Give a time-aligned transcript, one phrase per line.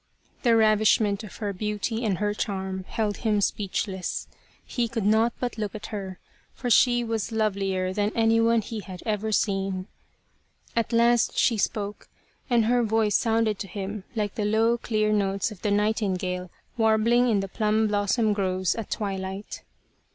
[0.41, 4.27] The ravishment of her beauty and her charm held him speechless.
[4.65, 6.17] He could not but look at her,
[6.55, 9.85] for she was lovelier than anyone he had ever seen.
[10.75, 12.09] At last she spoke,
[12.49, 17.29] and her voice sounded to him like the low, clear notes of the nightingale warbling
[17.29, 19.61] in the plum blossom groves at twilight.